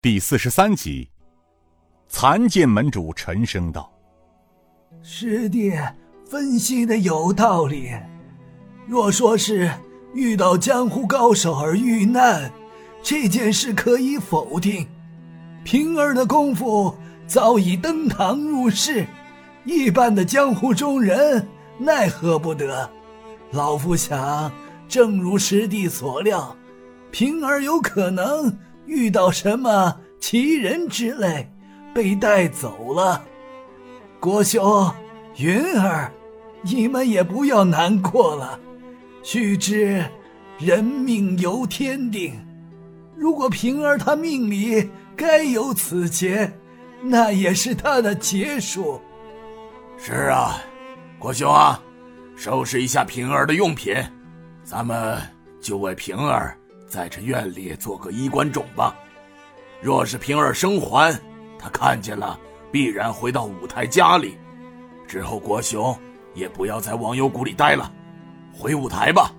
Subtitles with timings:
[0.00, 1.10] 第四十三集，
[2.06, 3.92] 残剑门主沉声道
[5.02, 5.72] ：“师弟
[6.24, 7.90] 分析的有道理。
[8.86, 9.68] 若说是
[10.14, 12.48] 遇到江湖高手而遇难，
[13.02, 14.86] 这件事可以否定。
[15.64, 19.04] 平儿的功夫早已登堂入室，
[19.64, 21.44] 一般的江湖中人
[21.76, 22.88] 奈何不得。
[23.50, 24.52] 老夫想，
[24.86, 26.56] 正如师弟所料，
[27.10, 28.56] 平儿有可能。”
[28.88, 31.48] 遇到什么奇人之类，
[31.94, 33.22] 被带走了。
[34.18, 34.90] 国兄、
[35.36, 36.10] 云儿，
[36.62, 38.58] 你们也不要难过了。
[39.22, 40.04] 须知，
[40.58, 42.34] 人命由天定。
[43.14, 46.50] 如果平儿她命里该有此劫，
[47.02, 49.00] 那也是她的劫数。
[49.98, 50.58] 是啊，
[51.18, 51.80] 国兄啊，
[52.34, 53.94] 收拾一下平儿的用品，
[54.64, 55.20] 咱们
[55.60, 56.56] 就为平儿。
[56.88, 58.96] 在这院里做个衣冠冢吧。
[59.80, 61.16] 若是平儿生还，
[61.58, 62.38] 他看见了，
[62.72, 64.36] 必然回到五台家里。
[65.06, 65.96] 之后国雄
[66.34, 67.92] 也不要在忘忧谷里待了，
[68.52, 69.32] 回五台吧。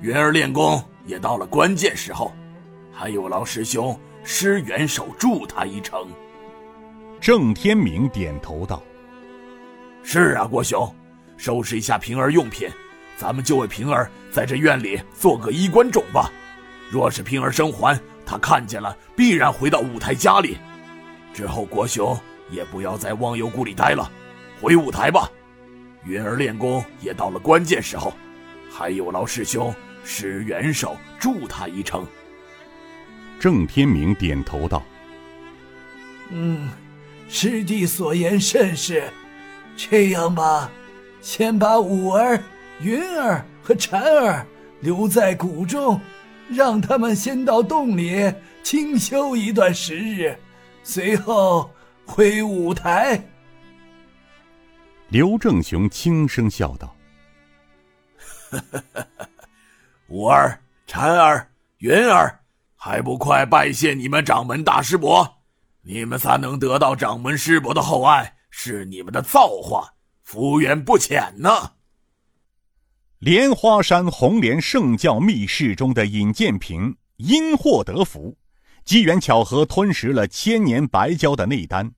[0.00, 2.32] 云儿练功也到了关键时候，
[2.90, 6.08] 还有劳师兄施援手助他一程。
[7.20, 8.82] 郑天明点头道
[10.02, 10.92] ：“是啊，国雄，
[11.36, 12.68] 收拾一下平儿用品，
[13.16, 16.30] 咱们就为平儿在这院里做个衣冠冢吧。”
[16.90, 20.58] 若是平儿生还，他看见了，必然回到五台家里。
[21.32, 22.18] 之后国雄
[22.50, 24.10] 也不要在忘忧谷里待了，
[24.60, 25.30] 回五台吧。
[26.04, 28.12] 云儿练功也到了关键时候，
[28.68, 32.04] 还有劳师兄施援手助他一程。
[33.38, 34.82] 郑天明点头道
[36.30, 36.70] ：“嗯，
[37.28, 39.04] 师弟所言甚是。
[39.76, 40.70] 这样吧，
[41.20, 42.42] 先把五儿、
[42.80, 44.44] 云儿和婵儿
[44.80, 46.00] 留在谷中。”
[46.50, 50.36] 让他们先到洞里清修一段时日，
[50.82, 51.70] 随后
[52.04, 53.22] 回五台。
[55.08, 56.94] 刘正雄轻声笑道
[60.08, 62.38] ：“五儿、婵儿、云儿，
[62.76, 65.38] 还不快拜谢你们掌门大师伯！
[65.82, 71.72] 你们仨能得到掌门师伯的厚爱，是你们的造化，福缘不浅呢。”
[73.20, 78.34] 莲花山红莲圣教密室中的尹建平因祸得福，
[78.82, 81.92] 机缘巧合吞食了千年白蛟的内丹，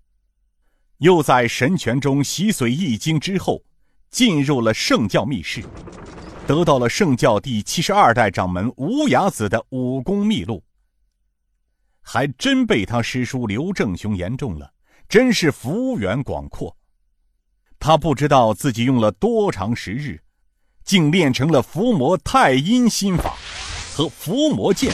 [0.99, 3.63] 又在神泉中洗髓易经之后，
[4.11, 5.63] 进入了圣教密室，
[6.45, 10.61] 得到了圣教第七十二代掌门无崖子的武功秘录，
[12.01, 14.75] 还真被他师叔刘正雄言中了，
[15.09, 16.77] 真是福缘广阔。
[17.79, 20.21] 他不知道自己用了多长时日。
[20.85, 23.35] 竟练成了伏魔太阴心法
[23.95, 24.93] 和伏魔剑。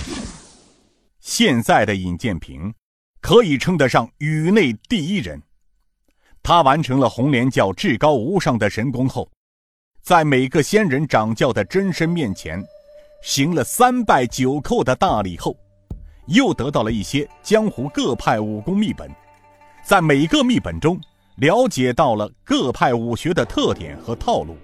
[1.20, 2.72] 现在的尹建平
[3.20, 5.42] 可以称得上宇内第一人。
[6.42, 9.30] 他完成了红莲教至高无上的神功后，
[10.02, 12.64] 在每个仙人掌教的真身面前
[13.22, 15.54] 行了三拜九叩的大礼后，
[16.28, 19.10] 又得到了一些江湖各派武功秘本，
[19.84, 20.98] 在每个秘本中
[21.36, 24.56] 了解到了各派武学的特点和套路。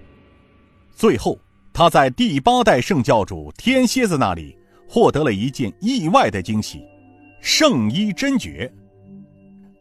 [0.95, 1.37] 最后，
[1.73, 4.57] 他在第八代圣教主天蝎子那里
[4.87, 6.81] 获得了一件意外的惊喜——
[7.41, 8.73] 圣医真诀。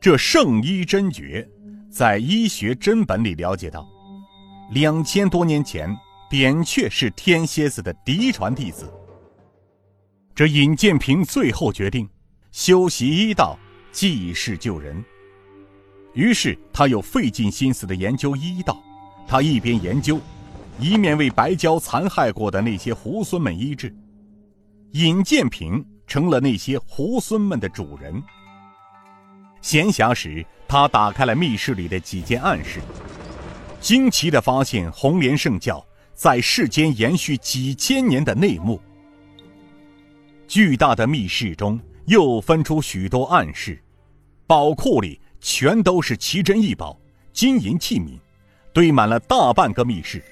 [0.00, 1.48] 这圣医真诀，
[1.88, 3.86] 在医学真本里了解到，
[4.72, 5.88] 两千多年前，
[6.28, 8.92] 扁鹊是天蝎子的嫡传弟子。
[10.34, 12.08] 这尹建平最后决定
[12.50, 13.56] 修习医道，
[13.92, 15.02] 济世救人。
[16.14, 18.82] 于是，他又费尽心思的研究医道。
[19.28, 20.20] 他一边研究。
[20.80, 23.94] 一面为白蛟残害过的那些猢狲们医治，
[24.92, 28.22] 尹建平成了那些猢狲们的主人。
[29.60, 32.80] 闲暇时，他打开了密室里的几间暗室，
[33.80, 38.80] 惊奇地发现红莲圣教在世间延续几千年的内幕。
[40.46, 43.82] 巨大的密室中又分出许多暗室，
[44.46, 47.00] 宝库里全都是奇珍异宝、
[47.32, 48.18] 金银器皿，
[48.72, 50.22] 堆满了大半个密室。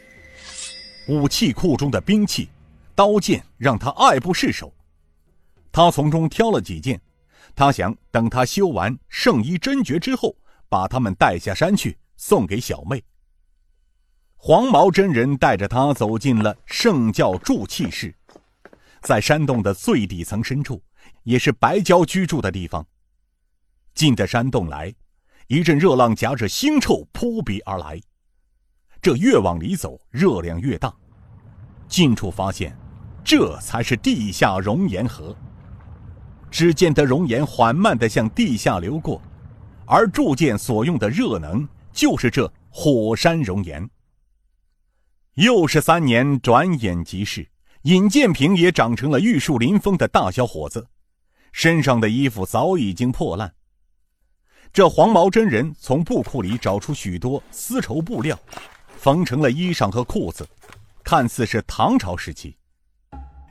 [1.08, 2.48] 武器库中的兵器、
[2.94, 4.72] 刀剑让他爱不释手。
[5.72, 7.00] 他从中挑了几件，
[7.54, 10.36] 他想等他修完圣医真诀之后，
[10.68, 13.02] 把他们带下山去送给小妹。
[14.36, 18.14] 黄毛真人带着他走进了圣教铸器室，
[19.00, 20.82] 在山洞的最底层深处，
[21.24, 22.86] 也是白蛟居住的地方。
[23.94, 24.94] 进的山洞来，
[25.48, 28.00] 一阵热浪夹着腥臭扑鼻而来。
[29.02, 30.94] 这越往里走，热量越大。
[31.88, 32.78] 近处发现，
[33.24, 35.36] 这才是地下熔岩河。
[36.52, 39.20] 只见得熔岩缓慢地向地下流过，
[39.86, 43.90] 而铸剑所用的热能就是这火山熔岩。
[45.34, 47.48] 又是三年，转眼即逝，
[47.82, 50.86] 尹建平也长成了玉树临风的大小伙子，
[51.50, 53.52] 身上的衣服早已经破烂。
[54.72, 58.38] 这黄毛真人从布库里找出许多丝绸布料，
[59.02, 60.48] 缝成了衣裳和裤子，
[61.02, 62.56] 看似是唐朝时期。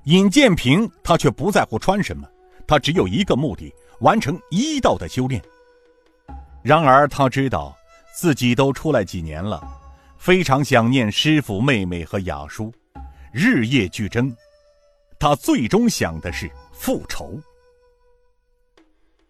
[0.05, 2.25] 尹建平他却不在乎穿什么，
[2.65, 3.69] 他只有一个目的：
[3.99, 5.41] 完成医道的修炼。
[6.63, 7.75] 然而他知道，
[8.15, 9.61] 自己都出来几年了，
[10.17, 12.73] 非常想念师傅、妹妹和雅叔，
[13.33, 14.33] 日夜俱争。
[15.19, 17.37] 他最终想的是复仇。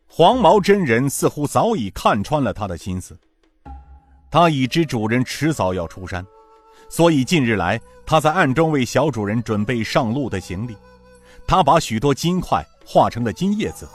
[0.06, 3.20] 黄毛真人似乎早已看穿了他的心思，
[4.32, 6.26] 他已知主人迟早要出山，
[6.90, 10.76] 所以近日来他在暗中为小主人准备上路的行李。
[11.46, 13.86] 他把许多金块化成了金叶子，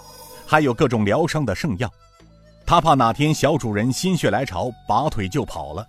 [0.46, 1.90] 还有各种疗伤的圣药。
[2.66, 5.86] 他怕哪天小主人心血来潮，拔腿就跑了。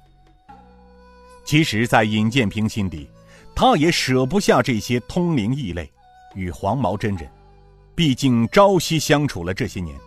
[1.44, 3.10] 其实，在尹建平心底，
[3.54, 5.92] 他也舍不下这些通灵异类
[6.36, 7.30] 与黄毛真人，
[7.96, 9.98] 毕竟朝夕相处了这些年。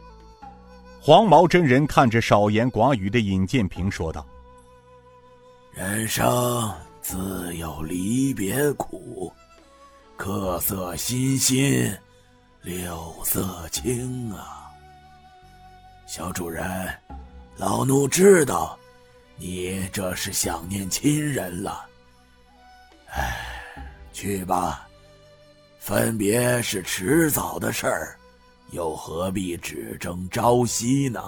[1.03, 4.25] 黄毛真人看着少言寡语的尹建平说道
[5.83, 9.33] ：“人生自有离别苦，
[10.15, 11.91] 客色新新，
[12.61, 14.71] 柳色青啊。
[16.07, 16.87] 小主人，
[17.57, 18.79] 老奴知道，
[19.39, 21.87] 你这是想念亲人了。
[23.13, 23.39] 哎，
[24.13, 24.87] 去吧，
[25.79, 28.19] 分别是迟早的事儿。”
[28.73, 31.23] 又何必只争朝夕呢？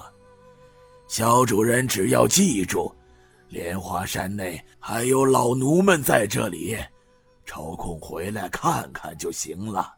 [1.09, 2.95] 小主人只要记住，
[3.53, 6.75] 莲花山内还有老奴们在这里，
[7.45, 9.93] 抽空回来看看就行了。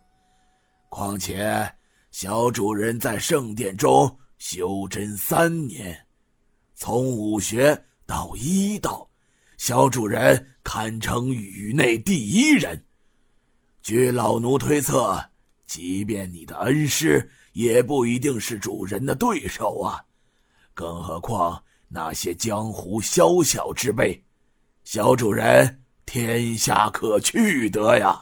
[0.88, 1.72] 况且，
[2.10, 5.96] 小主人在圣殿中修真三年，
[6.74, 9.08] 从武学到医道，
[9.56, 12.84] 小主人堪称宇内第一人。
[13.82, 15.24] 据老奴推测。
[15.66, 20.04] 即便你的恩师也不一定是主人的对手啊，
[20.74, 21.60] 更何况
[21.94, 24.20] 那些江湖宵小之辈，
[24.82, 28.20] 小主人天下可去得呀。